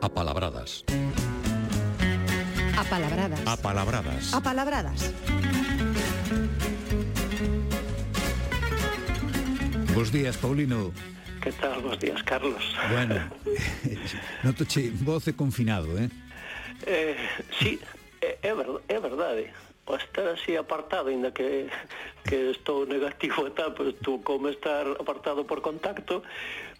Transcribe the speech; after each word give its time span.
Apalabradas. 0.00 0.84
Apalabradas. 2.78 3.40
Apalabradas. 3.46 4.34
Apalabradas. 4.34 5.14
Bos 9.94 10.12
días, 10.12 10.36
Paulino. 10.36 10.92
Que 11.42 11.50
tal? 11.52 11.82
Bos 11.82 11.98
días, 11.98 12.22
Carlos. 12.22 12.62
Bueno, 12.92 13.16
noto 14.44 14.64
che 14.64 14.92
voce 15.02 15.34
confinado, 15.34 15.98
eh? 15.98 16.08
Eh, 16.86 17.16
sí, 17.58 17.80
eh, 18.20 18.38
é, 18.42 18.48
é, 18.48 18.54
verdade, 18.54 18.84
é 18.88 19.00
verdade. 19.00 19.52
O 19.86 19.96
estar 19.96 20.28
así 20.28 20.54
apartado, 20.54 21.08
ainda 21.08 21.32
que, 21.32 21.66
que 22.22 22.50
estou 22.50 22.86
negativo 22.86 23.48
e 23.48 23.50
tal, 23.50 23.74
pues, 23.74 23.96
tú 23.98 24.22
como 24.22 24.48
estar 24.48 24.86
apartado 25.00 25.44
por 25.44 25.60
contacto, 25.62 26.22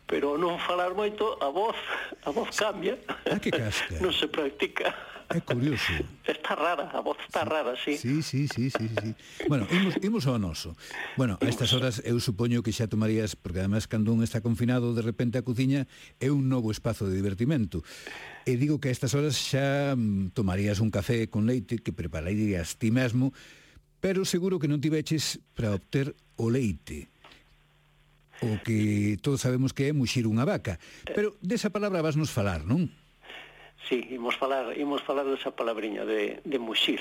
pero 0.09 0.41
non 0.41 0.57
falar 0.57 0.97
moito, 0.97 1.37
a 1.39 1.53
voz, 1.53 1.77
a 2.25 2.33
voz 2.33 2.49
cambia. 2.57 2.97
Ah, 3.29 3.37
que 3.37 3.53
casca? 3.53 4.01
non 4.03 4.11
se 4.11 4.27
practica. 4.33 4.89
É 5.29 5.45
curioso. 5.45 5.93
Está 6.25 6.57
rara, 6.57 6.89
a 6.89 7.01
voz 7.05 7.19
está 7.21 7.45
sí. 7.45 7.49
rara, 7.49 7.75
sí. 7.77 7.99
Sí, 7.99 8.23
sí, 8.23 8.49
sí, 8.49 8.71
sí, 8.71 8.89
sí. 8.89 9.15
Bueno, 9.47 9.69
imos, 9.71 9.95
imos 10.01 10.25
ao 10.25 10.41
noso. 10.41 10.73
Bueno, 11.21 11.37
a 11.37 11.45
estas 11.45 11.77
horas 11.77 12.01
eu 12.01 12.17
supoño 12.17 12.65
que 12.65 12.73
xa 12.73 12.89
tomarías, 12.89 13.37
porque 13.37 13.61
además 13.61 13.85
cando 13.85 14.17
un 14.17 14.25
está 14.25 14.41
confinado, 14.41 14.97
de 14.97 15.05
repente 15.05 15.37
a 15.37 15.45
cociña 15.45 15.85
é 16.17 16.33
un 16.33 16.49
novo 16.49 16.73
espazo 16.73 17.05
de 17.05 17.13
divertimento. 17.13 17.85
E 18.49 18.57
digo 18.57 18.81
que 18.81 18.89
a 18.89 18.95
estas 18.97 19.13
horas 19.13 19.37
xa 19.37 19.93
mm, 19.93 20.33
tomarías 20.33 20.81
un 20.81 20.89
café 20.89 21.29
con 21.29 21.45
leite 21.45 21.85
que 21.85 21.93
prepararías 21.93 22.81
ti 22.81 22.89
mesmo, 22.89 23.37
pero 24.01 24.25
seguro 24.25 24.57
que 24.57 24.73
non 24.73 24.81
tiveches 24.81 25.45
para 25.53 25.77
obter 25.77 26.17
o 26.41 26.49
leite 26.49 27.13
o 28.43 28.59
que 28.63 29.19
todos 29.23 29.43
sabemos 29.43 29.75
que 29.75 29.91
é 29.91 29.93
muxir 29.93 30.27
unha 30.27 30.47
vaca. 30.47 30.79
Pero 31.11 31.35
desa 31.43 31.71
palabra 31.75 32.05
vas 32.05 32.15
nos 32.15 32.31
falar, 32.31 32.63
non? 32.63 32.91
Sí, 33.89 34.05
imos 34.13 34.37
falar, 34.37 34.77
imos 34.77 35.03
falar 35.03 35.27
desa 35.27 35.55
palabriña 35.55 36.05
de, 36.05 36.45
de 36.45 36.59
muxir. 36.59 37.01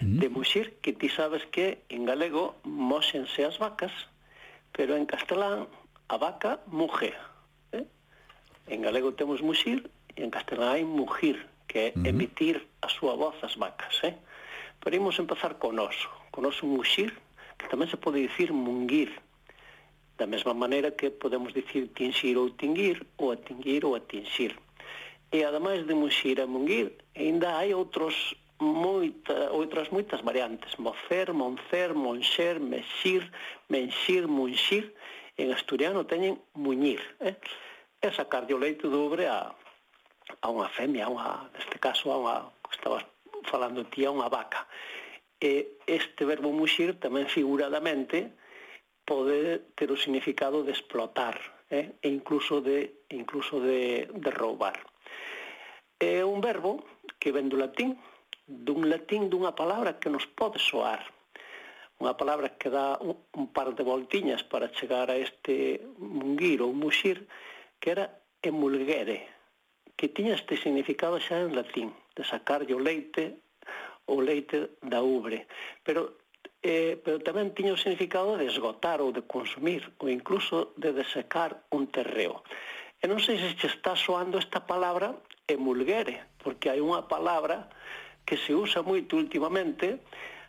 Mm. 0.00 0.18
De 0.18 0.28
muxir 0.28 0.76
que 0.82 0.92
ti 0.92 1.08
sabes 1.08 1.44
que 1.52 1.84
en 1.88 2.04
galego 2.04 2.56
moxense 2.64 3.44
as 3.44 3.58
vacas, 3.58 3.92
pero 4.72 4.96
en 4.96 5.06
castelán 5.06 5.68
a 6.08 6.16
vaca 6.16 6.60
muge. 6.66 7.14
Eh? 7.72 7.84
En 8.68 8.82
galego 8.82 9.14
temos 9.14 9.42
muxir 9.42 9.90
e 10.16 10.24
en 10.24 10.30
castelán 10.30 10.80
hai 10.80 10.84
mugir, 10.84 11.46
que 11.68 11.92
é 11.92 11.94
mm. 11.94 12.06
emitir 12.06 12.56
a 12.82 12.88
súa 12.88 13.14
voz 13.14 13.36
as 13.44 13.56
vacas. 13.56 13.94
Eh? 14.04 14.16
Pero 14.80 14.96
imos 14.96 15.18
empezar 15.18 15.58
con 15.58 15.78
oso. 15.78 16.08
Con 16.30 16.44
oso 16.44 16.64
muxir, 16.64 17.12
que 17.56 17.68
tamén 17.68 17.88
se 17.88 17.96
pode 17.96 18.20
dicir 18.20 18.52
munguir, 18.52 19.12
Da 20.16 20.26
mesma 20.26 20.54
maneira 20.54 20.90
que 20.92 21.10
podemos 21.10 21.52
dicir 21.52 21.88
tinxir 21.92 22.36
ou 22.38 22.50
tinguir, 22.50 23.04
ou 23.18 23.32
atinguir 23.32 23.84
ou 23.84 23.94
atinxir. 23.94 24.56
E 25.32 25.44
ademais 25.44 25.84
de 25.86 25.94
muxir 25.94 26.38
e 26.38 26.46
munguir, 26.46 26.92
ainda 27.14 27.58
hai 27.58 27.74
outros 27.74 28.34
moita, 28.58 29.52
outras 29.52 29.88
moitas 29.90 30.20
variantes, 30.22 30.76
mocer, 30.76 31.32
moncer, 31.32 31.92
monxer, 31.94 32.60
mexir, 32.60 33.30
menxir, 33.68 34.26
munxir, 34.26 34.94
en 35.36 35.52
asturiano 35.52 36.06
teñen 36.06 36.40
muñir, 36.54 37.02
eh? 37.20 37.36
E 38.00 38.08
sacarlle 38.12 38.56
o 38.56 38.62
leite 38.62 38.88
do 38.88 39.04
obre 39.04 39.28
a, 39.28 39.52
a 40.40 40.46
unha 40.48 40.68
femia, 40.72 41.06
a 41.06 41.12
unha, 41.12 41.28
neste 41.52 41.76
caso 41.76 42.08
a 42.08 42.16
unha, 42.16 42.36
estabas 42.72 43.04
falando 43.44 43.84
ti, 43.92 44.08
a 44.08 44.14
unha 44.14 44.32
vaca. 44.32 44.64
E 45.36 45.76
este 45.84 46.24
verbo 46.24 46.48
muxir 46.56 46.96
tamén 46.96 47.28
figuradamente 47.28 48.32
pode 49.06 49.72
ter 49.78 49.88
o 49.94 49.96
significado 49.96 50.66
de 50.66 50.74
explotar 50.74 51.38
eh? 51.70 51.94
e 52.02 52.08
incluso 52.10 52.60
de, 52.60 53.06
incluso 53.10 53.62
de, 53.62 54.10
de 54.10 54.30
roubar. 54.30 54.82
É 55.96 56.26
un 56.26 56.42
verbo 56.42 56.84
que 57.16 57.32
ven 57.32 57.48
do 57.48 57.56
latín, 57.56 57.96
dun 58.44 58.84
latín 58.90 59.32
dunha 59.32 59.56
palabra 59.56 59.96
que 59.96 60.12
nos 60.12 60.26
pode 60.26 60.60
soar, 60.60 61.00
unha 61.96 62.12
palabra 62.12 62.52
que 62.60 62.68
dá 62.68 63.00
un, 63.00 63.16
un 63.32 63.46
par 63.56 63.72
de 63.72 63.80
voltiñas 63.80 64.44
para 64.44 64.68
chegar 64.74 65.08
a 65.08 65.16
este 65.16 65.80
munguir 65.96 66.60
ou 66.60 66.76
muxir, 66.76 67.24
que 67.80 67.96
era 67.96 68.12
emulgere, 68.44 69.24
que 69.96 70.12
tiña 70.12 70.36
este 70.36 70.60
significado 70.60 71.16
xa 71.16 71.40
en 71.40 71.56
latín, 71.56 71.88
de 72.12 72.22
sacarlle 72.28 72.76
o 72.76 72.82
leite 72.82 73.40
o 74.06 74.20
leite 74.20 74.76
da 74.82 75.00
ubre. 75.02 75.48
Pero 75.82 76.20
eh, 76.66 76.98
pero 76.98 77.22
tamén 77.22 77.54
tiña 77.54 77.78
o 77.78 77.78
significado 77.78 78.34
de 78.34 78.50
esgotar 78.50 78.98
ou 78.98 79.14
de 79.14 79.22
consumir 79.22 79.86
ou 80.02 80.10
incluso 80.10 80.74
de 80.74 80.90
desecar 80.90 81.62
un 81.70 81.86
terreo. 81.86 82.42
E 82.98 83.06
non 83.06 83.22
sei 83.22 83.38
se 83.38 83.54
che 83.54 83.70
está 83.70 83.94
soando 83.94 84.42
esta 84.42 84.66
palabra 84.66 85.14
emulguere, 85.46 86.26
porque 86.42 86.66
hai 86.66 86.82
unha 86.82 87.06
palabra 87.06 87.70
que 88.26 88.34
se 88.34 88.50
usa 88.50 88.82
moito 88.82 89.14
últimamente 89.14 90.02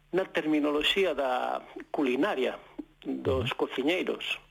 na 0.10 0.26
terminoloxía 0.26 1.14
da 1.14 1.62
culinaria 1.94 2.58
dos 3.06 3.54
cociñeiros. 3.54 4.42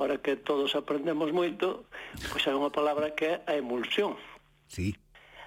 Ora 0.00 0.16
que 0.24 0.40
todos 0.40 0.72
aprendemos 0.72 1.28
moito, 1.36 1.84
pois 2.32 2.48
hai 2.48 2.56
unha 2.56 2.72
palabra 2.72 3.12
que 3.12 3.36
é 3.36 3.44
a 3.44 3.60
emulsión. 3.60 4.16
Sí. 4.72 4.96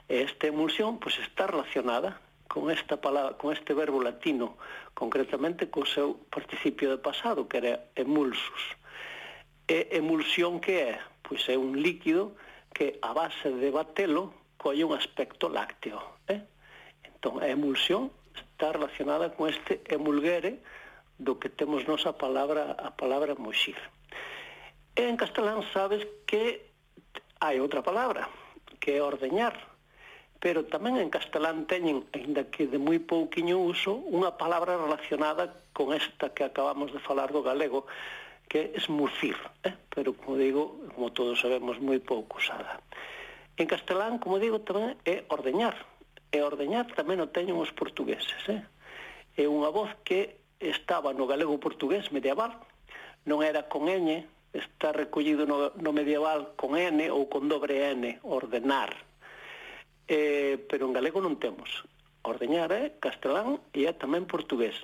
Esta 0.06 0.54
emulsión 0.54 1.02
pois 1.02 1.18
está 1.18 1.50
relacionada 1.50 2.22
con 2.48 2.70
esta 2.70 3.00
palabra, 3.02 3.38
con 3.38 3.54
este 3.54 3.74
verbo 3.74 4.02
latino, 4.02 4.58
concretamente 4.94 5.70
co 5.70 5.86
seu 5.86 6.20
participio 6.30 6.92
de 6.92 7.00
pasado, 7.02 7.48
que 7.50 7.58
era 7.58 7.74
emulsus. 7.96 8.64
E 9.68 9.90
emulsión 9.96 10.60
que 10.60 10.94
é? 10.94 11.00
Pois 11.24 11.48
é 11.50 11.56
un 11.58 11.80
líquido 11.80 12.36
que 12.74 13.00
a 13.02 13.14
base 13.14 13.50
de 13.50 13.70
batelo 13.72 14.34
colle 14.58 14.84
un 14.84 14.94
aspecto 14.94 15.50
lácteo. 15.50 16.00
Eh? 16.28 16.42
Entón, 17.04 17.42
a 17.42 17.48
emulsión 17.48 18.12
está 18.36 18.72
relacionada 18.72 19.34
con 19.34 19.50
este 19.50 19.82
emulguere 19.88 20.62
do 21.18 21.40
que 21.40 21.50
temos 21.50 21.88
nosa 21.88 22.12
a 22.12 22.18
palabra, 22.18 22.76
a 22.78 22.92
palabra 22.94 23.36
moxir. 23.36 23.78
E 24.94 25.10
en 25.10 25.18
castelán 25.18 25.66
sabes 25.74 26.06
que 26.30 26.70
hai 27.42 27.58
outra 27.58 27.82
palabra, 27.82 28.30
que 28.80 28.98
é 28.98 29.02
ordeñar, 29.02 29.56
pero 30.44 30.68
tamén 30.68 31.00
en 31.00 31.08
castelán 31.08 31.72
teñen, 31.72 32.04
aínda 32.12 32.44
que 32.52 32.68
de 32.68 32.76
moi 32.76 33.00
pouquiño 33.00 33.64
uso, 33.64 33.96
unha 34.12 34.36
palabra 34.36 34.76
relacionada 34.76 35.56
con 35.72 35.96
esta 35.96 36.36
que 36.36 36.44
acabamos 36.44 36.92
de 36.92 37.00
falar 37.00 37.32
do 37.32 37.40
galego, 37.40 37.88
que 38.52 38.60
é 38.60 38.66
esmucir, 38.76 39.40
eh? 39.64 39.72
pero, 39.88 40.12
como 40.12 40.36
digo, 40.36 40.84
como 40.92 41.16
todos 41.16 41.40
sabemos, 41.40 41.80
moi 41.80 42.04
pouco 42.04 42.44
usada. 42.44 42.84
En 43.56 43.72
castelán, 43.72 44.20
como 44.20 44.36
digo, 44.36 44.60
tamén 44.68 45.00
é 45.08 45.24
ordeñar. 45.32 45.80
E 46.28 46.44
ordeñar 46.44 46.92
tamén 46.92 47.24
o 47.24 47.32
teñen 47.32 47.56
os 47.56 47.72
portugueses. 47.72 48.44
Eh? 48.52 48.60
É 49.40 49.48
unha 49.48 49.72
voz 49.72 49.96
que 50.04 50.44
estaba 50.60 51.16
no 51.16 51.24
galego 51.24 51.56
portugués 51.56 52.12
medieval, 52.12 52.52
non 53.24 53.48
era 53.48 53.72
con 53.72 53.88
ñ, 53.88 54.28
está 54.52 54.92
recollido 54.92 55.48
no, 55.48 55.72
no 55.80 55.96
medieval 55.96 56.52
con 56.60 56.76
N 56.76 57.00
ou 57.16 57.32
con 57.32 57.48
dobre 57.48 57.96
N, 57.96 58.20
ordenar, 58.28 58.92
eh, 60.08 60.58
pero 60.70 60.88
en 60.88 60.94
galego 60.94 61.20
non 61.22 61.40
temos. 61.40 61.84
Ordeñar 62.24 62.72
é 62.72 62.96
castelán 63.04 63.60
e 63.76 63.88
é 63.88 63.94
tamén 63.96 64.28
portugués. 64.28 64.76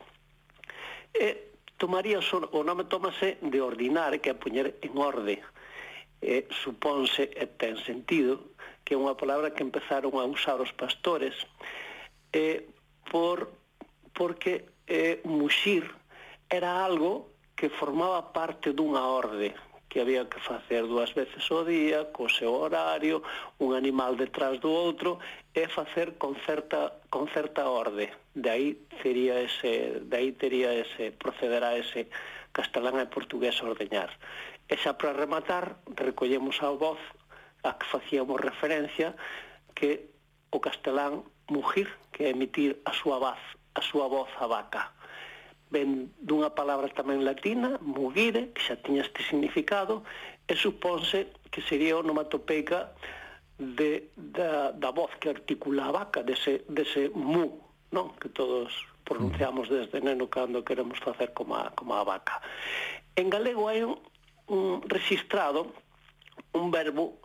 E 1.15 1.55
tomaría 1.79 2.19
o 2.19 2.61
nome 2.63 2.83
tómase 2.91 3.39
de 3.39 3.59
ordinar, 3.63 4.19
que 4.19 4.31
é 4.31 4.35
poñer 4.35 4.75
en 4.83 4.93
orde. 4.99 5.39
E, 6.19 6.51
supónse 6.51 7.31
e 7.31 7.45
ten 7.47 7.79
sentido 7.79 8.51
que 8.83 8.91
é 8.91 8.99
unha 8.99 9.15
palabra 9.15 9.55
que 9.55 9.63
empezaron 9.63 10.19
a 10.19 10.27
usar 10.27 10.59
os 10.59 10.75
pastores 10.75 11.31
e, 12.35 12.67
por, 13.07 13.55
porque 14.11 14.67
e, 14.83 15.23
muxir 15.23 15.87
era 16.51 16.83
algo 16.83 17.31
que 17.55 17.71
formaba 17.71 18.35
parte 18.35 18.75
dunha 18.75 18.99
orde 18.99 19.55
que 19.89 20.01
había 20.01 20.29
que 20.29 20.39
facer 20.39 20.85
dúas 20.85 21.11
veces 21.17 21.41
ao 21.49 21.65
día, 21.65 22.13
co 22.13 22.29
seu 22.29 22.53
horario, 22.53 23.25
un 23.57 23.73
animal 23.73 24.13
detrás 24.13 24.61
do 24.61 24.69
outro, 24.69 25.17
e 25.57 25.65
facer 25.65 26.21
con 26.21 26.37
certa, 26.45 27.01
con 27.09 27.25
certa 27.33 27.65
orde. 27.65 28.13
De 28.37 28.49
aí 28.53 28.67
sería 29.01 29.41
ese, 29.41 30.05
de 30.05 30.15
aí 30.15 30.29
tería 30.37 30.69
ese, 30.71 31.09
procederá 31.11 31.73
ese 31.73 32.05
castelán 32.53 33.01
e 33.01 33.09
portugués 33.09 33.57
a 33.59 33.65
ordeñar. 33.65 34.13
E 34.69 34.77
xa 34.77 34.93
para 34.93 35.17
rematar, 35.17 35.81
recollemos 35.97 36.61
a 36.61 36.69
voz 36.69 37.01
a 37.65 37.73
que 37.73 37.89
facíamos 37.89 38.37
referencia, 38.37 39.17
que 39.73 40.13
o 40.53 40.61
castelán 40.61 41.25
mugir, 41.49 41.89
que 42.13 42.29
é 42.29 42.29
emitir 42.29 42.77
a 42.85 42.93
súa 42.93 43.17
voz, 43.17 43.41
a 43.73 43.81
súa 43.81 44.05
voz 44.05 44.29
a 44.37 44.45
vaca 44.45 44.98
ven 45.69 46.09
dunha 46.17 46.49
palabra 46.49 46.89
tamén 46.89 47.21
latina, 47.21 47.77
mugire, 47.81 48.49
que 48.57 48.61
xa 48.61 48.81
tiña 48.81 49.05
este 49.05 49.21
significado, 49.21 50.01
e 50.49 50.57
suponse 50.57 51.29
que 51.53 51.61
sería 51.61 52.01
onomatopeica 52.01 52.97
de, 53.57 54.09
da, 54.17 54.73
da 54.73 54.89
voz 54.89 55.13
que 55.21 55.29
articula 55.29 55.85
a 55.85 55.93
vaca, 55.93 56.25
dese, 56.25 56.65
dese 56.65 57.13
mu, 57.13 57.61
non? 57.93 58.17
que 58.17 58.33
todos 58.33 58.73
pronunciamos 59.05 59.69
mm. 59.69 59.73
desde 59.73 59.97
neno 60.01 60.25
cando 60.25 60.65
queremos 60.65 60.97
facer 60.97 61.37
como 61.37 61.53
a, 61.53 61.69
como 61.77 61.93
a 61.93 62.01
vaca. 62.01 62.41
En 63.13 63.29
galego 63.29 63.69
hai 63.69 63.85
un, 63.85 64.01
un 64.49 64.81
registrado 64.89 65.69
un 66.57 66.73
verbo 66.73 67.21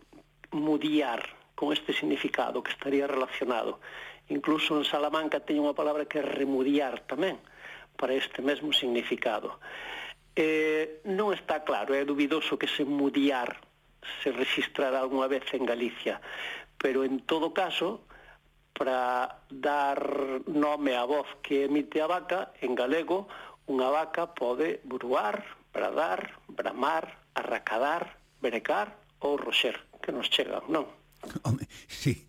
mudiar 0.53 1.25
con 1.57 1.73
este 1.73 1.97
significado 1.97 2.61
que 2.61 2.77
estaría 2.77 3.09
relacionado. 3.09 3.81
Incluso 4.29 4.77
en 4.77 4.85
Salamanca 4.85 5.41
teño 5.41 5.65
unha 5.65 5.77
palabra 5.77 6.05
que 6.05 6.21
é 6.21 6.25
remudiar 6.25 7.09
tamén, 7.09 7.41
uh 7.41 7.55
para 7.97 8.15
este 8.15 8.43
mesmo 8.43 8.73
significado. 8.73 9.59
Eh, 10.35 11.01
non 11.07 11.31
está 11.31 11.63
claro, 11.63 11.95
eh, 11.95 12.03
é 12.03 12.09
dubidoso 12.09 12.59
que 12.59 12.67
se 12.67 12.83
mudiar 12.83 13.63
se 14.23 14.33
registrará 14.33 15.01
algunha 15.01 15.29
vez 15.29 15.45
en 15.55 15.65
Galicia, 15.65 16.21
pero 16.77 17.05
en 17.05 17.21
todo 17.21 17.55
caso, 17.55 18.05
para 18.75 19.41
dar 19.49 20.01
nome 20.51 20.99
á 20.99 21.05
voz 21.07 21.29
que 21.41 21.65
emite 21.65 22.03
a 22.03 22.11
vaca, 22.11 22.53
en 22.61 22.75
galego, 22.75 23.31
unha 23.71 23.89
vaca 23.89 24.35
pode 24.35 24.83
buruar, 24.85 25.41
bradar, 25.73 26.43
bramar, 26.51 27.23
arracadar, 27.33 28.19
berecar 28.43 28.99
ou 29.23 29.39
roxer, 29.39 29.79
que 30.03 30.13
nos 30.13 30.29
chegan, 30.29 30.67
non? 30.69 30.85
Home, 31.45 31.69
sí. 31.89 32.27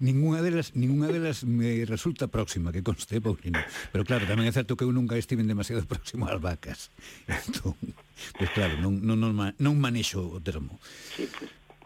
Ninguna 0.00 0.42
delas, 0.42 0.76
ninguna 0.76 1.08
delas 1.08 1.44
me 1.44 1.84
resulta 1.86 2.28
próxima, 2.28 2.72
que 2.72 2.82
conste, 2.82 3.20
Paulino. 3.20 3.58
Pero 3.92 4.04
claro, 4.04 4.28
tamén 4.28 4.44
é 4.44 4.52
certo 4.52 4.76
que 4.76 4.84
eu 4.84 4.92
nunca 4.92 5.16
estive 5.16 5.40
demasiado 5.40 5.84
próximo 5.90 6.28
ás 6.28 6.36
vacas. 6.36 6.92
Entón, 7.24 7.76
pues 8.36 8.50
claro, 8.52 8.76
non, 8.76 9.00
non, 9.00 9.16
non, 9.16 9.32
non 9.32 9.74
manexo 9.80 10.20
o 10.20 10.38
termo. 10.44 10.76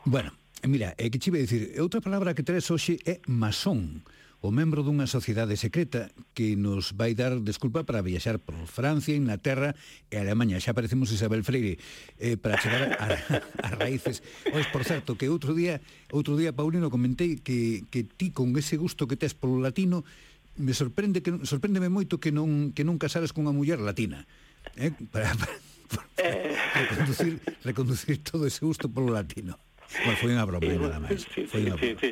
Bueno, 0.02 0.34
mira, 0.66 0.98
é 0.98 1.06
que 1.08 1.22
te 1.22 1.30
iba 1.30 1.38
a 1.38 1.46
dicir, 1.46 1.78
outra 1.78 2.02
palabra 2.02 2.34
que 2.34 2.42
tres 2.42 2.66
hoxe 2.74 2.98
é 3.06 3.22
masón. 3.30 4.02
Masón 4.02 4.19
o 4.40 4.48
membro 4.48 4.80
dunha 4.80 5.04
sociedade 5.04 5.52
secreta 5.60 6.08
que 6.32 6.56
nos 6.56 6.96
vai 6.96 7.12
dar 7.12 7.36
desculpa 7.44 7.84
para 7.84 8.00
viaxar 8.00 8.40
por 8.40 8.56
Francia, 8.64 9.12
Inglaterra 9.12 9.76
e 10.08 10.16
Alemanha. 10.16 10.56
Xa 10.56 10.72
parecemos 10.72 11.12
Isabel 11.12 11.44
Freire 11.44 11.76
eh, 12.16 12.40
para 12.40 12.56
chegar 12.56 12.96
a, 12.96 13.06
a 13.60 13.68
raíces. 13.76 14.24
Ois, 14.56 14.64
por 14.72 14.88
certo, 14.88 15.20
que 15.20 15.28
outro 15.28 15.52
día, 15.52 15.84
outro 16.08 16.40
día 16.40 16.56
Paulino, 16.56 16.88
comentei 16.88 17.36
que, 17.36 17.84
que 17.92 18.08
ti 18.08 18.32
con 18.32 18.56
ese 18.56 18.80
gusto 18.80 19.04
que 19.04 19.20
tes 19.20 19.36
polo 19.36 19.60
latino 19.60 20.08
me 20.56 20.72
sorprende 20.72 21.20
que 21.20 21.44
sorpréndeme 21.44 21.92
moito 21.92 22.16
que 22.16 22.32
non 22.32 22.72
que 22.72 22.80
non 22.80 22.96
con 22.96 23.12
cunha 23.12 23.52
muller 23.52 23.76
latina. 23.76 24.24
Eh, 24.80 24.92
para, 25.12 25.36
para, 25.36 25.52
eh. 26.16 26.56
para, 26.56 26.72
para 26.72 26.80
reconducir, 26.88 27.32
reconducir 27.60 28.16
todo 28.24 28.48
ese 28.48 28.64
gusto 28.64 28.88
polo 28.88 29.12
latino. 29.12 29.60
Bueno, 29.90 30.16
foi 30.22 30.30
unha 30.30 30.46
broma, 30.46 30.70
nada 30.70 31.02
máis. 31.02 31.26
Sí, 31.34 31.50
foi 31.50 31.66
sí, 31.66 31.74
sí, 31.74 31.90
sí. 31.98 32.10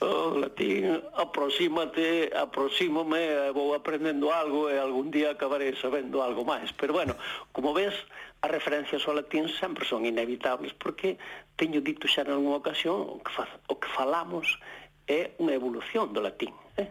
O 0.00 0.08
oh, 0.08 0.40
latín, 0.40 0.88
aproxímate, 1.12 2.32
aproxímome, 2.32 3.20
eh, 3.20 3.52
vou 3.52 3.76
aprendendo 3.76 4.32
algo 4.32 4.72
e 4.72 4.80
algún 4.80 5.12
día 5.12 5.36
acabaré 5.36 5.76
sabendo 5.76 6.24
algo 6.24 6.48
máis. 6.48 6.72
Pero 6.72 6.96
bueno, 6.96 7.12
como 7.52 7.76
ves, 7.76 7.92
as 8.40 8.48
referencias 8.48 9.04
ao 9.04 9.12
latín 9.12 9.52
sempre 9.52 9.84
son 9.84 10.08
inevitables, 10.08 10.72
porque 10.72 11.20
teño 11.60 11.84
dito 11.84 12.08
xa 12.08 12.24
en 12.24 12.32
alguna 12.32 12.56
ocasión 12.56 12.96
o 12.96 13.20
que, 13.20 13.32
fa, 13.36 13.44
o 13.68 13.76
que 13.76 13.88
falamos 13.92 14.56
é 15.04 15.36
unha 15.36 15.52
evolución 15.52 16.16
do 16.16 16.24
latín. 16.24 16.56
Eh? 16.80 16.88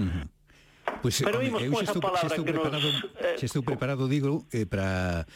Uh 0.00 0.08
-huh. 0.08 0.37
Pois, 1.02 1.22
pues, 1.22 1.22
Pero 1.22 1.38
home, 1.38 1.62
eu 1.62 1.72
xa 1.78 1.86
estou, 1.86 2.02
xa 2.02 2.26
estou 2.26 2.44
preparado, 2.44 2.88
nos, 2.90 2.96
xa 3.38 3.46
estou 3.46 3.62
preparado, 3.62 4.02
digo, 4.10 4.46
eh, 4.50 4.66
para 4.66 5.26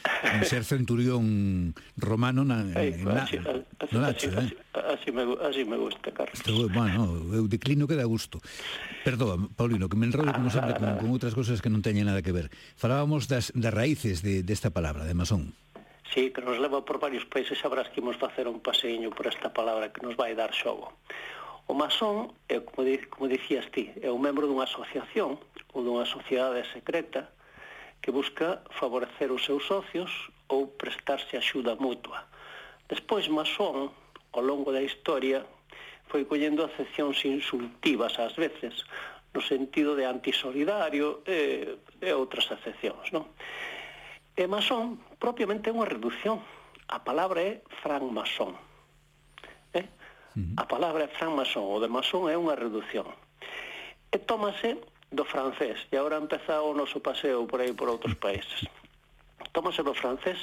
ser 0.43 0.67
centurión 0.67 1.71
romano 1.95 2.43
na, 2.43 2.67
Ei, 2.75 2.99
na, 2.99 3.23
así, 3.23 3.39
así, 3.39 3.91
no 3.95 3.99
Nacho, 4.03 4.27
así, 4.35 4.51
eh? 4.51 4.81
así, 4.91 5.09
me, 5.15 5.23
así 5.39 5.61
me 5.63 5.77
gusta, 5.79 6.11
Carlos. 6.11 6.35
Estou, 6.35 6.67
bueno, 6.67 7.07
eu 7.31 7.47
declino 7.47 7.87
que 7.87 7.95
dá 7.95 8.03
gusto. 8.03 8.43
Perdón, 9.07 9.55
Paulino, 9.55 9.87
que 9.87 9.95
me 9.95 10.03
enrollo 10.03 10.35
como 10.35 10.51
sempre 10.51 10.75
con, 10.75 10.99
con 10.99 11.07
outras 11.15 11.31
cousas 11.31 11.63
que 11.63 11.71
non 11.71 11.79
teñen 11.79 12.11
nada 12.11 12.19
que 12.19 12.35
ver. 12.35 12.51
Falábamos 12.75 13.31
das, 13.31 13.55
das 13.55 13.71
raíces 13.71 14.19
de, 14.19 14.43
desta 14.43 14.75
palabra, 14.75 15.07
de 15.07 15.15
masón. 15.15 15.55
Sí, 16.13 16.29
que 16.29 16.43
nos 16.43 16.59
leva 16.59 16.83
por 16.85 16.99
varios 16.99 17.25
países, 17.25 17.57
sabrás 17.57 17.89
que 17.89 18.03
imos 18.03 18.19
facer 18.19 18.51
un 18.51 18.59
paseiño 18.59 19.09
por 19.09 19.25
esta 19.25 19.49
palabra 19.49 19.89
que 19.95 20.03
nos 20.03 20.19
vai 20.19 20.35
dar 20.35 20.51
xogo. 20.51 20.99
O 21.73 21.75
masón, 21.75 22.37
é, 22.47 22.61
como, 22.61 22.85
de, 22.85 23.01
como 23.09 23.25
dicías 23.25 23.65
ti, 23.73 23.89
é 23.97 24.09
un 24.13 24.21
membro 24.21 24.45
dunha 24.45 24.69
asociación 24.69 25.41
ou 25.73 25.81
dunha 25.81 26.05
sociedade 26.05 26.61
secreta 26.69 27.33
que 27.97 28.13
busca 28.13 28.61
favorecer 28.77 29.33
os 29.33 29.41
seus 29.41 29.65
socios 29.65 30.29
ou 30.53 30.69
prestarse 30.69 31.33
axuda 31.33 31.73
mutua. 31.73 32.29
Despois, 32.85 33.25
masón, 33.25 33.89
ao 34.37 34.45
longo 34.45 34.69
da 34.69 34.85
historia, 34.85 35.49
foi 36.13 36.29
collendo 36.29 36.61
acepcións 36.61 37.17
insultivas 37.25 38.21
ás 38.21 38.37
veces, 38.37 38.85
no 39.33 39.41
sentido 39.41 39.97
de 39.97 40.05
antisolidario 40.05 41.25
e, 41.25 41.73
e 42.05 42.09
outras 42.13 42.53
acepcións, 42.53 43.09
non? 43.09 43.25
E 44.37 44.45
masón, 44.45 45.01
propiamente, 45.17 45.73
é 45.73 45.73
unha 45.73 45.89
reducción. 45.89 46.37
A 46.85 47.01
palabra 47.01 47.41
é 47.41 47.65
francmasón 47.81 48.53
-huh. 50.35 50.53
A 50.57 50.65
palabra 50.65 51.07
francmasón 51.07 51.65
ou 51.65 51.79
de 51.79 51.89
masón 51.89 52.29
é 52.29 52.35
unha 52.37 52.55
reducción. 52.57 53.07
E 54.13 54.17
tómase 54.17 54.77
do 55.13 55.25
francés, 55.25 55.77
e 55.91 55.97
agora 55.97 56.17
empeza 56.17 56.61
o 56.61 56.73
noso 56.73 56.99
paseo 56.99 57.45
por 57.45 57.61
aí 57.61 57.73
por 57.73 57.89
outros 57.89 58.17
países. 58.17 58.65
Tómase 59.53 59.85
do 59.85 59.93
francés 59.93 60.37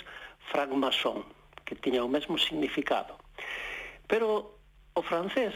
francmasón, 0.51 1.27
que 1.67 1.75
tiña 1.75 2.07
o 2.07 2.11
mesmo 2.11 2.39
significado. 2.39 3.19
Pero 4.07 4.59
o 4.95 5.03
francés 5.03 5.55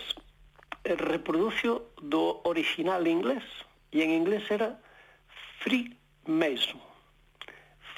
eh, 0.85 0.95
reproducio 0.99 1.95
do 2.03 2.43
original 2.45 3.07
inglés, 3.07 3.47
e 3.95 4.03
en 4.03 4.11
inglés 4.11 4.43
era 4.51 4.79
free 5.63 5.95
mason. 6.27 6.83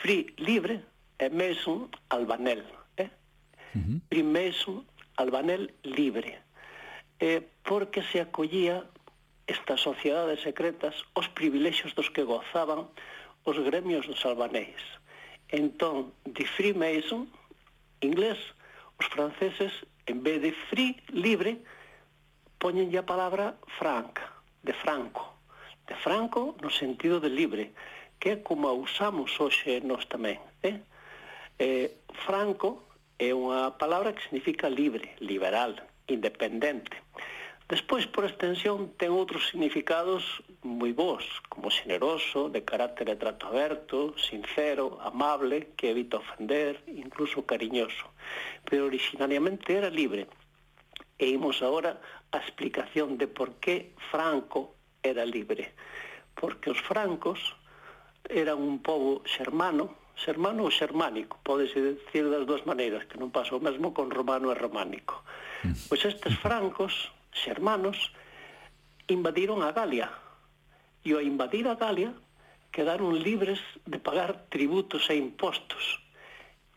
Free 0.01 0.33
libre 0.37 0.85
e 1.19 1.29
mason 1.33 1.89
albanel. 2.09 2.63
Eh? 2.97 3.09
Uh 3.75 3.81
-huh. 3.81 3.99
Free 4.09 4.23
mason 4.23 4.85
albanel 5.17 5.75
libre, 5.83 6.41
eh, 7.21 7.47
porque 7.63 8.03
se 8.03 8.21
acollía 8.21 8.85
estas 9.47 9.81
sociedades 9.81 10.41
secretas 10.43 10.95
os 11.15 11.29
privilexios 11.29 11.95
dos 11.95 12.11
que 12.11 12.27
gozaban 12.27 12.89
os 13.45 13.57
gremios 13.63 14.07
dos 14.07 14.25
albanéis. 14.27 14.83
Entón, 15.49 16.13
de 16.25 16.45
Freemason, 16.45 17.31
inglés, 18.01 18.39
os 18.99 19.07
franceses, 19.07 19.73
en 20.07 20.23
vez 20.23 20.43
de 20.43 20.53
free, 20.69 20.99
libre, 21.15 21.63
poñen 22.59 22.91
a 22.99 23.07
palabra 23.07 23.55
franca, 23.79 24.27
de 24.67 24.75
franco. 24.75 25.39
De 25.87 25.95
franco 26.03 26.59
no 26.59 26.71
sentido 26.71 27.23
de 27.23 27.31
libre, 27.31 27.71
que 28.19 28.35
é 28.35 28.37
como 28.43 28.67
a 28.67 28.75
usamos 28.75 29.31
hoxe 29.39 29.79
nos 29.87 30.11
tamén. 30.11 30.43
Eh? 30.67 30.83
Eh, 31.63 32.03
franco 32.27 32.86
é 33.19 33.33
unha 33.33 33.73
palabra 33.81 34.13
que 34.13 34.25
significa 34.29 34.69
libre, 34.69 35.17
liberal, 35.25 35.73
independente. 36.07 36.93
Despois, 37.67 38.07
por 38.07 38.23
extensión, 38.23 38.95
ten 38.95 39.11
outros 39.11 39.51
significados 39.51 40.23
moi 40.63 40.95
bons, 40.95 41.27
como 41.51 41.67
xeneroso, 41.67 42.47
de 42.47 42.63
carácter 42.63 43.11
de 43.11 43.19
trato 43.19 43.51
aberto, 43.51 44.15
sincero, 44.15 45.03
amable, 45.03 45.75
que 45.75 45.91
evita 45.91 46.23
ofender, 46.23 46.79
incluso 46.87 47.43
cariñoso. 47.43 48.07
Pero 48.63 48.87
originariamente 48.87 49.75
era 49.75 49.91
libre. 49.91 50.31
E 51.19 51.27
imos 51.27 51.59
agora 51.59 51.99
a 52.31 52.39
explicación 52.39 53.19
de 53.19 53.27
por 53.27 53.59
que 53.59 53.99
Franco 54.15 54.79
era 55.03 55.27
libre. 55.27 55.75
Porque 56.39 56.71
os 56.71 56.79
francos 56.79 57.41
eran 58.31 58.63
un 58.63 58.79
pobo 58.79 59.27
xermano, 59.27 60.06
xermano 60.17 60.65
ou 60.65 60.73
xermánico, 60.73 61.37
podese 61.45 61.77
decir 61.77 62.25
das 62.33 62.49
dúas 62.49 62.65
maneiras, 62.65 63.05
que 63.05 63.21
non 63.21 63.29
pasa 63.29 63.53
o 63.53 63.61
mesmo 63.61 63.93
con 63.93 64.09
romano 64.09 64.49
e 64.49 64.57
románico. 64.57 65.21
Mm. 65.63 65.77
Pois 65.93 66.03
estes 66.09 66.35
francos, 66.41 67.13
xermanos, 67.37 68.17
invadiron 69.13 69.61
a 69.61 69.77
Galia, 69.77 70.09
e 71.05 71.13
ao 71.13 71.23
invadir 71.23 71.69
a 71.69 71.77
Galia 71.77 72.17
quedaron 72.73 73.15
libres 73.15 73.61
de 73.85 74.01
pagar 74.01 74.49
tributos 74.49 75.07
e 75.13 75.15
impostos, 75.21 76.01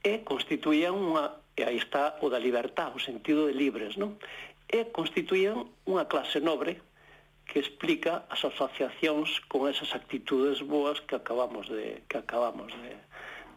e 0.03 0.21
constituían 0.27 0.95
unha, 0.95 1.39
e 1.55 1.63
aí 1.63 1.79
está 1.79 2.19
o 2.19 2.27
da 2.27 2.39
libertad, 2.39 2.91
o 2.91 3.01
sentido 3.01 3.47
de 3.47 3.55
libres, 3.55 3.95
non? 3.95 4.19
E 4.67 4.91
constituían 4.91 5.65
unha 5.87 6.05
clase 6.11 6.43
nobre 6.43 6.83
que 7.49 7.57
explica 7.57 8.29
as 8.29 8.45
asociacións 8.45 9.41
con 9.49 9.65
esas 9.65 9.95
actitudes 9.97 10.61
boas 10.61 11.01
que 11.01 11.17
acabamos 11.17 11.65
de 11.65 12.05
que 12.05 12.21
acabamos 12.21 12.69
de 12.69 12.93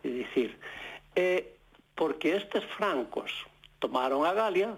É 0.02 0.08
dicir, 0.10 0.58
eh, 1.14 1.54
porque 1.94 2.34
estes 2.34 2.64
francos 2.74 3.30
tomaron 3.78 4.26
a 4.26 4.34
Galia, 4.34 4.74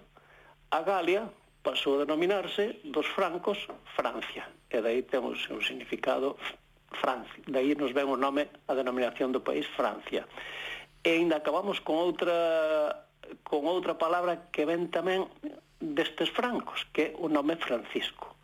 a 0.70 0.80
Galia 0.84 1.28
pasou 1.64 1.96
a 1.96 2.04
denominarse 2.04 2.84
dos 2.84 3.08
francos 3.16 3.56
Francia, 3.96 4.44
e 4.68 4.80
daí 4.84 5.00
temos 5.08 5.40
o 5.40 5.42
seu 5.44 5.58
significado 5.64 6.36
Francia, 7.00 7.42
Daí 7.48 7.74
nos 7.74 7.92
ven 7.92 8.06
o 8.06 8.16
nome 8.16 8.48
a 8.68 8.72
denominación 8.76 9.32
do 9.32 9.42
país 9.42 9.66
Francia. 9.74 10.28
E 11.02 11.10
ainda 11.20 11.40
acabamos 11.40 11.80
con 11.80 11.98
outra 11.98 13.08
con 13.42 13.64
outra 13.64 13.96
palabra 13.96 14.52
que 14.52 14.68
ven 14.68 14.92
tamén 14.92 15.26
destes 15.80 16.30
francos, 16.30 16.86
que 16.92 17.12
é 17.12 17.16
o 17.16 17.28
nome 17.28 17.56
Francisco. 17.56 18.36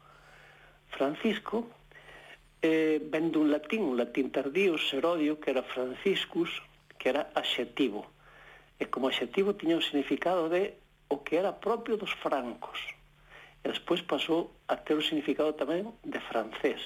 Francisco 0.93 1.69
eh, 2.61 3.01
ven 3.01 3.33
dun 3.33 3.49
latín, 3.49 3.85
un 3.85 3.97
latín 3.97 4.29
tardío, 4.33 4.77
serodio, 4.77 5.41
que 5.41 5.53
era 5.53 5.63
Franciscus, 5.63 6.51
que 7.01 7.09
era 7.09 7.33
adxetivo. 7.33 8.05
E 8.77 8.85
como 8.93 9.09
adxetivo 9.09 9.57
tiña 9.57 9.81
o 9.81 9.87
significado 9.89 10.53
de 10.53 10.77
o 11.09 11.25
que 11.25 11.41
era 11.41 11.57
propio 11.57 11.97
dos 11.97 12.13
francos. 12.21 12.77
E 13.65 13.73
despois 13.73 14.05
pasou 14.05 14.53
a 14.69 14.77
ter 14.77 15.01
o 15.01 15.03
significado 15.03 15.57
tamén 15.57 15.97
de 16.05 16.21
francés. 16.21 16.85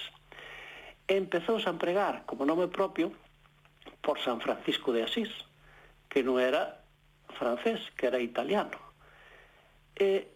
E 1.10 1.18
empezou 1.18 1.58
a 1.58 1.74
empregar 1.74 2.22
como 2.30 2.46
nome 2.46 2.70
propio 2.70 3.10
por 3.98 4.22
San 4.22 4.38
Francisco 4.38 4.94
de 4.94 5.02
Asís, 5.02 5.34
que 6.06 6.22
non 6.22 6.38
era 6.38 6.86
francés, 7.34 7.82
que 7.98 8.06
era 8.06 8.22
italiano. 8.22 8.78
E 9.98 10.30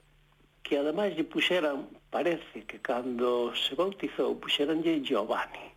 que 0.66 0.75
ademais 0.75 1.14
lle 1.14 1.25
puxeran, 1.25 1.87
parece 2.11 2.66
que 2.66 2.82
cando 2.82 3.54
se 3.54 3.78
bautizou, 3.78 4.35
puxeranlle 4.42 5.00
Giovanni. 5.06 5.70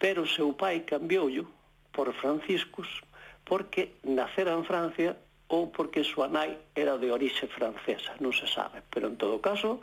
Pero 0.00 0.24
o 0.24 0.32
seu 0.32 0.56
pai 0.56 0.88
cambioullo 0.88 1.46
por 1.94 2.12
Franciscus 2.18 2.88
porque 3.46 3.94
nacera 4.02 4.52
en 4.52 4.66
Francia 4.66 5.16
ou 5.48 5.70
porque 5.70 6.02
súa 6.02 6.26
nai 6.26 6.56
era 6.74 6.98
de 6.98 7.12
orixe 7.12 7.46
francesa, 7.46 8.16
non 8.18 8.34
se 8.34 8.48
sabe. 8.48 8.82
Pero 8.90 9.06
en 9.12 9.16
todo 9.20 9.38
caso, 9.38 9.78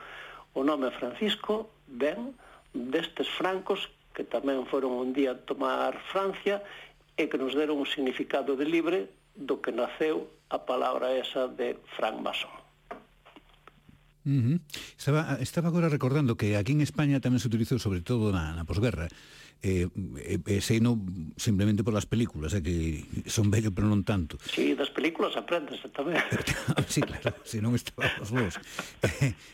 o 0.52 0.62
nome 0.66 0.92
Francisco 0.92 1.72
ven 1.88 2.36
destes 2.74 3.30
francos 3.30 3.88
que 4.12 4.28
tamén 4.28 4.68
foron 4.68 4.92
un 4.92 5.16
día 5.16 5.38
a 5.38 5.40
tomar 5.40 5.96
Francia 6.12 6.60
e 7.16 7.30
que 7.30 7.40
nos 7.40 7.56
deron 7.56 7.80
un 7.80 7.88
significado 7.88 8.60
de 8.60 8.68
libre 8.68 9.00
do 9.38 9.64
que 9.64 9.72
naceu 9.72 10.28
a 10.52 10.60
palabra 10.68 11.16
esa 11.16 11.48
de 11.48 11.80
Frank 11.96 12.20
Mason. 12.20 12.52
Uh 14.22 14.30
-huh. 14.30 14.58
estaba, 14.98 15.38
estaba 15.42 15.68
agora 15.70 15.90
recordando 15.90 16.38
que 16.38 16.54
aquí 16.54 16.74
en 16.74 16.86
España 16.86 17.24
tamén 17.24 17.42
se 17.42 17.50
utilizou 17.50 17.82
sobre 17.82 18.06
todo 18.06 18.30
na, 18.30 18.54
na 18.54 18.68
posguerra 18.68 19.10
eh, 19.62 19.88
eh, 20.18 20.40
eh 20.42 20.62
sei 20.62 20.82
no 20.82 20.98
simplemente 21.38 21.86
por 21.86 21.94
las 21.94 22.10
películas, 22.10 22.54
eh, 22.54 22.66
que 22.66 23.06
son 23.30 23.54
bello 23.54 23.70
pero 23.70 23.86
non 23.86 24.02
tanto. 24.02 24.42
Sí, 24.42 24.74
das 24.74 24.90
películas 24.90 25.38
aprendes 25.38 25.78
eh, 25.86 25.94
tamén. 25.94 26.18
sí, 26.90 27.02
claro, 27.06 27.38
se 27.46 27.62
non 27.62 27.78
estábamos 27.78 28.30
vos. 28.30 28.56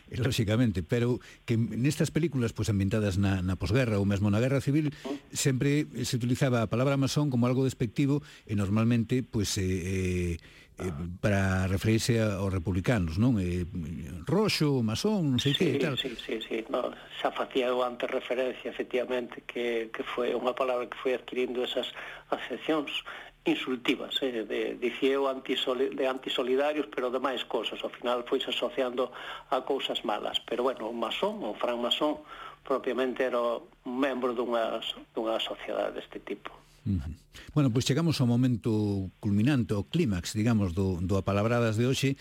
Eh, 0.08 0.24
lógicamente, 0.24 0.84
pero 0.88 1.20
que 1.44 1.60
nestas 1.60 2.16
películas 2.16 2.56
pues, 2.56 2.72
ambientadas 2.72 3.20
na, 3.20 3.44
na 3.44 3.60
posguerra 3.60 4.00
ou 4.00 4.08
mesmo 4.08 4.32
na 4.32 4.40
guerra 4.40 4.64
civil 4.64 4.96
sempre 5.36 5.84
se 6.08 6.16
utilizaba 6.16 6.64
a 6.64 6.72
palabra 6.72 6.96
masón 6.96 7.28
como 7.28 7.44
algo 7.44 7.68
despectivo 7.68 8.24
e 8.48 8.56
normalmente 8.56 9.20
pues, 9.20 9.60
eh, 9.60 9.68
eh 9.68 10.66
eh, 10.80 10.94
para 11.22 11.68
referirse 11.68 12.22
aos 12.22 12.54
republicanos, 12.54 13.18
non? 13.18 13.42
Eh, 13.42 13.66
roxo, 14.26 14.86
masón, 14.86 15.34
non 15.34 15.40
sei 15.42 15.58
sí, 15.58 15.78
que, 15.78 15.82
tal. 15.82 15.98
Sí, 15.98 16.14
sí, 16.18 16.38
sí, 16.42 16.58
no, 16.70 16.94
xa 17.18 17.34
facía 17.34 17.74
eu 17.74 17.82
antes 17.82 18.06
referencia, 18.10 18.70
efectivamente, 18.70 19.42
que, 19.50 19.90
que 19.90 20.04
foi 20.06 20.34
unha 20.38 20.54
palabra 20.54 20.86
que 20.86 20.98
foi 21.02 21.18
adquirindo 21.18 21.66
esas 21.66 21.90
acepcións 22.30 22.92
insultivas, 23.48 24.14
eh, 24.22 24.44
de, 24.44 24.76
dicía 24.76 25.18
eu 25.18 25.26
antisoli, 25.26 25.90
de 25.96 26.06
antisolidarios, 26.06 26.88
pero 26.94 27.10
de 27.10 27.20
máis 27.20 27.42
cosas, 27.48 27.80
ao 27.82 27.90
final 27.90 28.28
foi 28.28 28.44
asociando 28.44 29.10
a 29.50 29.64
cousas 29.64 30.04
malas, 30.04 30.38
pero 30.44 30.68
bueno, 30.68 30.92
o 30.92 30.94
masón, 30.94 31.40
o 31.42 31.56
fran 31.56 31.80
masón, 31.80 32.20
propiamente 32.68 33.24
era 33.24 33.40
un 33.40 33.96
membro 33.96 34.36
dunha, 34.36 34.84
dunha 35.16 35.40
sociedade 35.40 35.96
deste 35.96 36.20
tipo. 36.20 36.52
Uh 36.88 37.04
-huh. 37.04 37.14
Bueno, 37.54 37.70
pois 37.70 37.86
chegamos 37.86 38.16
ao 38.24 38.28
momento 38.28 39.12
culminante, 39.20 39.76
ao 39.76 39.84
clímax, 39.84 40.34
digamos, 40.34 40.72
do, 40.72 41.04
do 41.04 41.20
Apalabradas 41.20 41.76
de 41.76 41.86
hoxe 41.86 42.16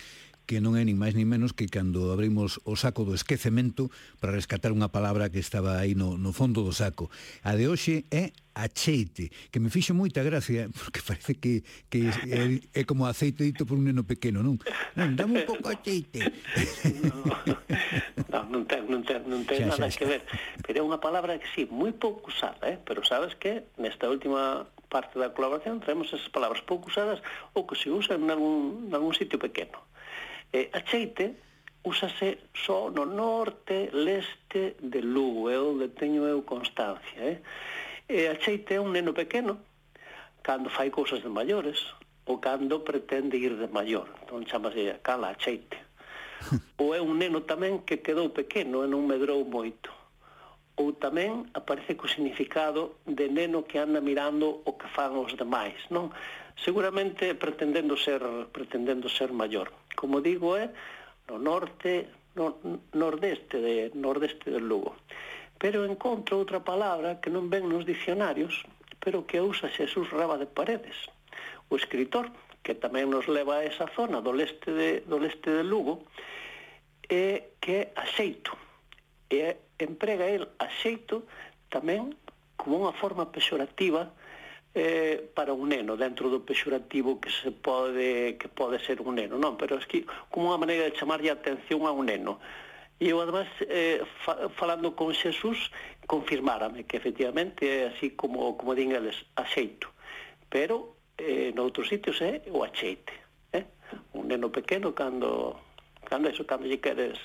que 0.47 0.63
non 0.63 0.79
é 0.79 0.87
nin 0.87 0.95
máis 0.95 1.19
nin 1.19 1.27
menos 1.27 1.51
que 1.53 1.67
cando 1.67 2.15
abrimos 2.15 2.63
o 2.63 2.79
saco 2.79 3.03
do 3.03 3.19
esquecemento 3.19 3.91
para 4.23 4.33
rescatar 4.33 4.71
unha 4.71 4.89
palabra 4.89 5.29
que 5.29 5.43
estaba 5.43 5.83
aí 5.83 5.99
no, 5.99 6.15
no 6.15 6.31
fondo 6.31 6.63
do 6.63 6.71
saco. 6.71 7.11
A 7.43 7.59
de 7.59 7.67
hoxe 7.67 8.07
é 8.15 8.31
acheite, 8.57 9.29
que 9.53 9.61
me 9.61 9.69
fixo 9.69 9.93
moita 9.93 10.25
gracia, 10.25 10.71
porque 10.79 11.05
parece 11.05 11.37
que, 11.37 11.61
que 11.91 12.09
é, 12.09 12.81
é 12.81 12.83
como 12.89 13.05
aceite 13.05 13.45
dito 13.45 13.69
por 13.69 13.77
un 13.77 13.85
neno 13.85 14.09
pequeno, 14.09 14.41
non? 14.41 14.57
Non, 14.97 15.13
dame 15.13 15.45
un 15.45 15.47
pouco 15.51 15.69
acheite. 15.69 16.25
No, 17.13 17.37
non, 18.33 18.45
non 18.49 18.63
ten, 18.65 18.89
non 18.89 19.03
ten, 19.05 19.21
non 19.29 19.45
ten 19.45 19.67
xa, 19.67 19.77
nada 19.77 19.91
xa, 19.91 19.93
xa. 19.93 19.99
que 20.01 20.07
ver. 20.09 20.23
Pero 20.65 20.77
é 20.81 20.83
unha 20.83 21.03
palabra 21.03 21.37
que 21.37 21.51
sí, 21.53 21.69
moi 21.69 21.93
pouco 21.93 22.33
usada, 22.33 22.65
eh? 22.65 22.81
pero 22.81 23.05
sabes 23.05 23.37
que 23.37 23.69
nesta 23.77 24.09
última 24.09 24.65
parte 24.89 25.19
da 25.21 25.35
colaboración 25.37 25.83
traemos 25.85 26.09
esas 26.09 26.31
palabras 26.33 26.65
pouco 26.65 26.89
usadas 26.89 27.21
ou 27.53 27.69
que 27.69 27.77
se 27.77 27.93
usan 27.93 28.25
en 28.25 28.31
algún, 28.33 28.89
en 28.89 28.93
algún 28.97 29.13
sitio 29.13 29.37
pequeno. 29.37 29.85
Eh, 30.57 30.71
aceite 30.73 31.37
úsase 31.85 32.49
só 32.65 32.89
no 32.89 33.05
norte, 33.05 33.91
leste 33.93 34.81
de 34.81 35.01
Lugo, 35.03 35.51
é 35.51 35.61
onde 35.61 35.93
teño 35.93 36.25
eu 36.25 36.41
constancia. 36.49 37.21
Eh? 37.21 37.37
E 38.09 38.25
aceite 38.33 38.73
é 38.75 38.81
un 38.81 38.97
neno 38.97 39.13
pequeno, 39.13 39.61
cando 40.41 40.73
fai 40.73 40.89
cousas 40.89 41.21
de 41.21 41.29
maiores, 41.29 41.77
ou 42.25 42.41
cando 42.41 42.81
pretende 42.89 43.37
ir 43.37 43.53
de 43.61 43.69
maior. 43.69 44.09
Entón 44.25 44.49
chamase 44.49 44.89
a 44.89 44.99
cala 45.05 45.37
aceite. 45.37 45.77
Ou 46.81 46.97
é 46.97 47.01
un 47.05 47.21
neno 47.21 47.45
tamén 47.45 47.85
que 47.85 48.01
quedou 48.01 48.33
pequeno 48.33 48.81
e 48.85 48.89
non 48.89 49.05
medrou 49.05 49.45
moito. 49.45 49.93
Ou 50.81 50.97
tamén 50.97 51.53
aparece 51.53 52.01
co 52.01 52.09
significado 52.09 53.01
de 53.05 53.29
neno 53.29 53.69
que 53.69 53.77
anda 53.77 54.01
mirando 54.01 54.65
o 54.65 54.73
que 54.77 54.89
fan 54.89 55.17
os 55.21 55.37
demais, 55.37 55.77
non? 55.93 56.13
Seguramente 56.57 57.37
pretendendo 57.37 57.97
ser 57.97 58.21
pretendendo 58.53 59.09
ser 59.13 59.33
maior 59.33 59.69
como 59.97 60.21
digo, 60.21 60.55
é 60.55 60.71
no 61.27 61.43
norte, 61.43 62.07
no, 62.37 62.61
nordeste, 62.93 63.59
de, 63.59 63.91
nordeste 63.97 64.53
del 64.53 64.69
Lugo. 64.69 64.95
Pero 65.59 65.89
encontro 65.89 66.39
outra 66.39 66.61
palabra 66.61 67.19
que 67.19 67.33
non 67.33 67.49
ven 67.49 67.67
nos 67.67 67.89
dicionarios, 67.89 68.63
pero 69.01 69.25
que 69.25 69.41
usa 69.41 69.73
Xesús 69.73 70.13
Raba 70.13 70.37
de 70.37 70.47
Paredes, 70.47 71.09
o 71.73 71.75
escritor, 71.75 72.31
que 72.63 72.77
tamén 72.77 73.09
nos 73.09 73.27
leva 73.27 73.63
a 73.63 73.67
esa 73.67 73.89
zona 73.97 74.21
do 74.21 74.37
leste 74.37 74.71
de, 74.71 75.01
do 75.09 75.17
leste 75.17 75.49
de 75.49 75.65
Lugo, 75.65 76.05
é 77.09 77.57
que 77.59 77.73
é 77.73 77.83
axeito. 77.97 78.53
E 79.33 79.57
emprega 79.81 80.29
el 80.29 80.47
axeito 80.61 81.27
tamén 81.73 82.15
como 82.55 82.83
unha 82.83 82.95
forma 82.95 83.31
pexorativa 83.33 84.13
eh, 84.77 85.25
para 85.33 85.57
un 85.57 85.73
neno 85.73 85.97
dentro 85.97 86.29
do 86.29 86.45
pexorativo 86.45 87.17
que 87.17 87.33
se 87.33 87.49
pode 87.49 88.37
que 88.37 88.53
pode 88.53 88.77
ser 88.85 89.01
un 89.01 89.17
neno, 89.17 89.41
non, 89.41 89.57
pero 89.57 89.81
es 89.81 89.89
que 89.89 90.05
como 90.29 90.53
unha 90.53 90.61
maneira 90.61 90.85
de 90.85 90.93
chamarlle 90.93 91.33
a 91.33 91.41
atención 91.41 91.89
a 91.89 91.97
un 91.97 92.13
neno. 92.13 92.37
E 93.01 93.13
eu, 93.13 93.21
además, 93.21 93.49
eh, 93.69 94.05
fa, 94.25 94.49
falando 94.53 94.93
con 94.97 95.13
Xesús, 95.13 95.73
confirmárame 96.05 96.85
que 96.85 96.97
efectivamente 97.01 97.65
é 97.65 97.93
así 97.93 98.13
como, 98.13 98.57
como 98.57 98.77
din 98.77 98.93
eles, 98.93 99.17
axeito. 99.37 99.89
Pero 100.53 100.97
eh, 101.17 101.57
noutros 101.57 101.89
sitios 101.89 102.21
é 102.21 102.45
o 102.53 102.61
axeite. 102.61 103.13
Eh? 103.57 103.65
Un 104.13 104.29
neno 104.29 104.53
pequeno 104.53 104.93
cando, 104.93 105.57
cando 106.05 106.29
eso, 106.29 106.45
cando 106.45 106.69
lle 106.69 106.85
queres 106.85 107.17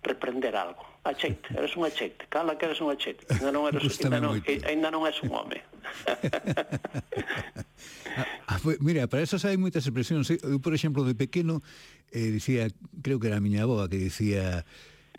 reprender 0.00 0.56
algo 0.56 0.93
acheite, 1.04 1.52
eres 1.56 1.76
un 1.76 1.84
acheite, 1.84 2.26
cala 2.28 2.56
que 2.56 2.66
eres 2.66 2.80
un 2.80 2.90
acheite, 2.90 3.24
ainda 3.32 3.52
non 3.52 3.68
eres, 3.68 4.00
ainda 4.00 4.20
non, 4.20 4.40
ainda 4.40 4.88
non 4.90 5.04
és 5.06 5.20
un 5.22 5.30
home. 5.32 5.60
Ah, 8.16 8.26
ah, 8.46 8.60
mira, 8.78 9.08
para 9.10 9.26
eso 9.26 9.34
hai 9.42 9.58
moitas 9.58 9.82
expresións. 9.82 10.30
Eu, 10.30 10.62
por 10.62 10.70
exemplo, 10.70 11.02
de 11.02 11.18
pequeno, 11.18 11.66
eh, 12.14 12.30
dicía, 12.30 12.70
creo 13.02 13.18
que 13.18 13.26
era 13.26 13.42
a 13.42 13.44
miña 13.44 13.66
aboa 13.66 13.90
que 13.90 13.98
dicía, 13.98 14.62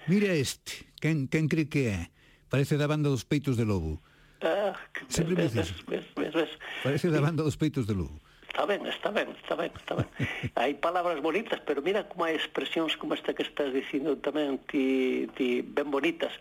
mira 0.08 0.32
este, 0.32 0.88
quen, 1.04 1.28
quen 1.28 1.52
cree 1.52 1.68
que 1.68 1.92
é? 1.92 2.00
Parece 2.48 2.80
da 2.80 2.88
banda 2.88 3.12
dos 3.12 3.28
peitos 3.28 3.60
de 3.60 3.68
lobo. 3.68 4.00
Ah, 4.40 4.80
Sempre 5.12 5.36
me 5.36 5.44
dices, 5.44 5.76
ves, 5.92 6.08
ves, 6.16 6.32
ves. 6.32 6.52
parece 6.88 7.12
da 7.12 7.20
banda 7.20 7.44
dos 7.44 7.60
peitos 7.60 7.84
de 7.84 8.00
lobo 8.00 8.16
está 8.56 8.66
ben, 8.66 8.86
está 8.88 9.12
ben, 9.12 9.30
está 9.32 9.56
ben, 9.56 9.72
está 9.76 9.96
ben. 9.96 10.08
Hai 10.56 10.80
palabras 10.80 11.20
bonitas, 11.20 11.60
pero 11.68 11.84
mira 11.84 12.08
como 12.08 12.24
hai 12.24 12.40
expresións 12.40 12.96
como 12.96 13.12
esta 13.12 13.36
que 13.36 13.44
estás 13.44 13.76
dicindo 13.76 14.16
tamén 14.24 14.64
ti, 14.72 15.28
ti 15.36 15.60
ben 15.60 15.92
bonitas. 15.92 16.32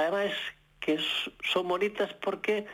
Ademais, 0.00 0.32
que 0.80 0.96
son 1.44 1.68
bonitas 1.68 2.16
porque 2.24 2.64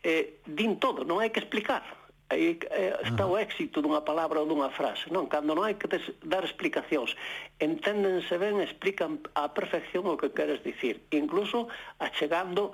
eh, 0.00 0.40
din 0.48 0.80
todo, 0.80 1.04
non 1.04 1.20
hai 1.20 1.28
que 1.28 1.44
explicar. 1.44 1.84
Aí 2.32 2.56
eh, 2.72 2.96
está 3.04 3.28
o 3.28 3.36
éxito 3.36 3.84
dunha 3.84 4.00
palabra 4.08 4.40
ou 4.40 4.48
dunha 4.48 4.72
frase, 4.72 5.12
non? 5.12 5.28
Cando 5.28 5.52
non 5.52 5.68
hai 5.68 5.76
que 5.76 5.92
des, 5.92 6.08
dar 6.24 6.40
explicacións, 6.40 7.12
enténdense 7.60 8.40
ben, 8.40 8.56
explican 8.64 9.20
a 9.36 9.52
perfección 9.52 10.08
o 10.08 10.16
que 10.16 10.32
queres 10.32 10.64
dicir, 10.64 11.04
incluso 11.12 11.68
achegando 12.00 12.72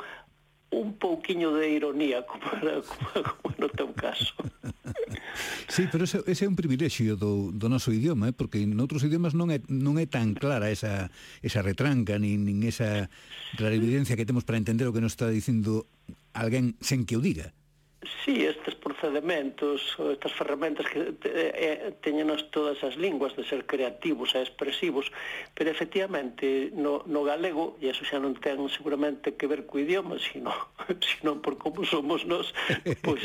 un 0.70 0.98
pouquiño 0.98 1.54
de 1.54 1.70
ironía 1.70 2.26
como, 2.30 2.46
era, 2.60 2.82
como, 2.82 3.22
como 3.42 3.54
no 3.58 3.68
teu 3.68 3.92
caso. 3.94 4.34
Sí, 5.68 5.84
pero 5.92 6.04
ese, 6.04 6.24
ese 6.26 6.46
é 6.46 6.48
un 6.48 6.56
privilexio 6.56 7.16
do, 7.16 7.52
do 7.52 7.68
noso 7.68 7.92
idioma, 7.92 8.32
eh? 8.32 8.32
porque 8.32 8.64
en 8.64 8.72
outros 8.80 9.04
idiomas 9.04 9.36
non 9.36 9.52
é, 9.52 9.60
non 9.68 10.00
é 10.00 10.08
tan 10.08 10.32
clara 10.32 10.72
esa, 10.72 11.12
esa 11.44 11.60
retranca, 11.60 12.16
nin, 12.16 12.48
nin 12.48 12.64
esa 12.64 13.12
clarividencia 13.60 14.16
que 14.16 14.24
temos 14.24 14.48
para 14.48 14.56
entender 14.56 14.88
o 14.88 14.94
que 14.96 15.04
nos 15.04 15.12
está 15.12 15.28
dicindo 15.28 15.84
alguén 16.32 16.80
sen 16.80 17.04
que 17.04 17.20
o 17.20 17.20
diga. 17.20 17.52
Sí, 18.24 18.48
estes, 18.48 18.72
por 18.80 18.95
procedementos, 18.96 19.96
eh, 19.98 20.12
estas 20.12 20.32
ferramentas 20.32 20.86
que 20.86 21.00
eh, 21.00 21.12
eh 21.24 21.92
teñenos 22.00 22.50
todas 22.50 22.82
as 22.82 22.96
linguas 22.96 23.36
de 23.36 23.44
ser 23.44 23.66
creativos 23.66 24.34
e 24.34 24.40
expresivos, 24.40 25.12
pero 25.54 25.70
efectivamente 25.70 26.70
no, 26.72 27.04
no 27.06 27.22
galego, 27.24 27.76
e 27.80 27.92
eso 27.92 28.04
xa 28.08 28.16
non 28.16 28.32
ten 28.40 28.56
seguramente 28.72 29.36
que 29.36 29.46
ver 29.46 29.68
co 29.68 29.76
idioma, 29.76 30.16
sino, 30.28 30.52
sino 31.04 31.38
por 31.44 31.60
como 31.60 31.84
somos 31.84 32.24
nós, 32.24 32.52
pois 33.04 33.22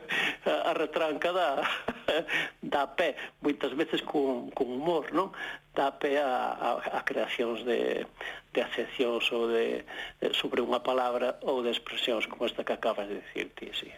a, 0.50 0.70
a 0.70 0.72
retranca 0.76 1.32
da, 1.32 1.64
da 2.62 2.84
pé, 2.92 3.16
moitas 3.40 3.72
veces 3.72 4.04
con, 4.04 4.52
con 4.52 4.68
humor, 4.68 5.08
non? 5.16 5.32
Da 5.72 5.90
pé 5.96 6.20
a, 6.20 6.52
a, 6.54 6.70
a 6.78 7.00
creacións 7.02 7.64
de, 7.64 8.04
de 8.52 8.60
acepcións 8.60 9.24
ou 9.32 9.48
de, 9.48 9.82
de 10.20 10.36
sobre 10.36 10.60
unha 10.60 10.84
palabra 10.84 11.40
ou 11.42 11.64
de 11.64 11.72
expresións 11.72 12.28
como 12.28 12.44
esta 12.44 12.62
que 12.62 12.76
acabas 12.76 13.08
de 13.08 13.24
dicir 13.24 13.48
ti, 13.56 13.72
sí. 13.72 13.90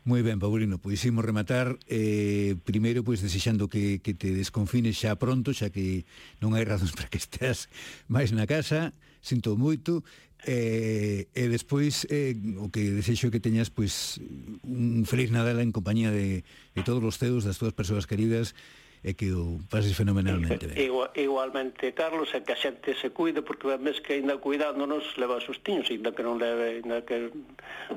Moi 0.00 0.24
ben, 0.24 0.40
Paulino, 0.40 0.80
pois 0.80 1.04
imos 1.04 1.20
rematar 1.20 1.76
eh, 1.84 2.56
primeiro 2.64 3.04
pois 3.04 3.20
desexando 3.20 3.68
que, 3.68 4.00
que 4.00 4.16
te 4.16 4.32
desconfines 4.32 4.96
xa 4.96 5.20
pronto, 5.20 5.52
xa 5.52 5.68
que 5.68 6.08
non 6.40 6.56
hai 6.56 6.64
razóns 6.64 6.94
para 6.96 7.12
que 7.12 7.20
esteas 7.20 7.68
máis 8.08 8.32
na 8.32 8.48
casa, 8.48 8.96
sinto 9.20 9.60
moito, 9.60 10.00
eh, 10.48 11.28
e 11.36 11.44
despois 11.52 12.08
eh, 12.08 12.32
o 12.56 12.72
que 12.72 12.96
desexo 12.96 13.28
que 13.28 13.44
teñas 13.44 13.68
pois 13.68 14.16
un 14.64 15.04
feliz 15.04 15.28
Nadal 15.28 15.60
en 15.60 15.68
compañía 15.68 16.08
de, 16.08 16.48
de 16.48 16.82
todos 16.82 17.04
os 17.04 17.20
teus, 17.20 17.44
das 17.44 17.60
túas 17.60 17.76
persoas 17.76 18.08
queridas, 18.08 18.56
e 19.00 19.16
que 19.16 19.32
o 19.32 19.56
pases 19.72 19.96
fenomenalmente 19.96 20.68
ben. 20.68 20.76
Igual, 20.76 21.08
igualmente, 21.16 21.96
Carlos, 21.96 22.28
é 22.36 22.44
que 22.44 22.52
a 22.52 22.58
xente 22.60 22.92
se 22.92 23.10
cuide, 23.16 23.40
porque 23.40 23.72
mes 23.80 24.00
que 24.04 24.20
ainda 24.20 24.36
cuidándonos 24.36 25.16
leva 25.16 25.40
sustiños, 25.40 25.88
ainda 25.88 26.12
que 26.12 26.20
non 26.20 26.36
leve, 26.36 26.84
ainda 26.84 27.00
que 27.08 27.32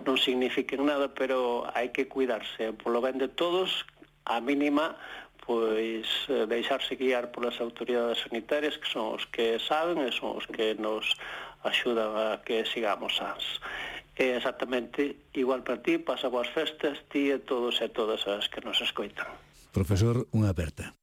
non 0.07 0.15
signifiquen 0.15 0.87
nada, 0.87 1.11
pero 1.11 1.67
hai 1.75 1.91
que 1.91 2.07
cuidarse, 2.07 2.71
polo 2.79 3.03
ben 3.03 3.19
de 3.19 3.27
todos, 3.27 3.83
a 4.23 4.39
mínima 4.39 4.95
pois 5.43 6.07
eh, 6.31 6.47
deixarse 6.47 6.95
guiar 6.95 7.27
polas 7.35 7.59
autoridades 7.59 8.23
sanitarias 8.23 8.79
que 8.79 8.87
son 8.87 9.19
os 9.19 9.27
que 9.27 9.59
saben 9.59 9.99
e 9.99 10.11
son 10.15 10.39
os 10.39 10.47
que 10.47 10.71
nos 10.79 11.19
axudan 11.67 12.15
a 12.15 12.39
que 12.47 12.63
sigamos 12.63 13.19
sans. 13.19 13.43
É 14.15 14.39
exactamente 14.39 15.27
igual 15.35 15.67
para 15.67 15.83
ti, 15.83 15.99
pasa 15.99 16.31
boas 16.31 16.47
festas, 16.47 17.03
ti 17.11 17.27
e 17.27 17.43
todos 17.43 17.83
e 17.83 17.91
todas 17.91 18.23
as 18.23 18.47
que 18.47 18.63
nos 18.63 18.79
escoitan. 18.79 19.27
Profesor, 19.73 20.29
unha 20.37 20.53
aperta. 20.53 20.93